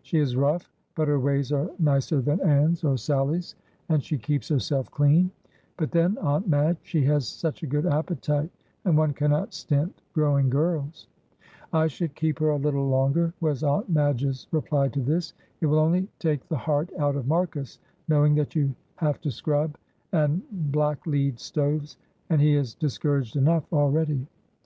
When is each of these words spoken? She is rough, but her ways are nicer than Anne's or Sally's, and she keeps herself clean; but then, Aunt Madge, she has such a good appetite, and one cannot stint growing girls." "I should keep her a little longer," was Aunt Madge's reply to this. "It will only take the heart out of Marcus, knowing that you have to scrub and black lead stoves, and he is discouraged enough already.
She 0.00 0.16
is 0.16 0.36
rough, 0.36 0.72
but 0.94 1.06
her 1.06 1.20
ways 1.20 1.52
are 1.52 1.68
nicer 1.78 2.22
than 2.22 2.40
Anne's 2.40 2.82
or 2.82 2.96
Sally's, 2.96 3.56
and 3.90 4.02
she 4.02 4.16
keeps 4.16 4.48
herself 4.48 4.90
clean; 4.90 5.30
but 5.76 5.90
then, 5.90 6.16
Aunt 6.22 6.48
Madge, 6.48 6.78
she 6.82 7.04
has 7.04 7.28
such 7.28 7.62
a 7.62 7.66
good 7.66 7.84
appetite, 7.84 8.48
and 8.86 8.96
one 8.96 9.12
cannot 9.12 9.52
stint 9.52 10.00
growing 10.14 10.48
girls." 10.48 11.08
"I 11.74 11.88
should 11.88 12.14
keep 12.14 12.38
her 12.38 12.48
a 12.48 12.56
little 12.56 12.88
longer," 12.88 13.34
was 13.42 13.62
Aunt 13.62 13.90
Madge's 13.90 14.46
reply 14.50 14.88
to 14.88 15.00
this. 15.02 15.34
"It 15.60 15.66
will 15.66 15.78
only 15.80 16.08
take 16.18 16.48
the 16.48 16.56
heart 16.56 16.88
out 16.96 17.14
of 17.14 17.28
Marcus, 17.28 17.78
knowing 18.08 18.34
that 18.36 18.54
you 18.56 18.74
have 18.96 19.20
to 19.20 19.30
scrub 19.30 19.76
and 20.10 20.40
black 20.72 21.06
lead 21.06 21.38
stoves, 21.38 21.98
and 22.30 22.40
he 22.40 22.54
is 22.54 22.72
discouraged 22.74 23.36
enough 23.36 23.70
already. 23.74 24.26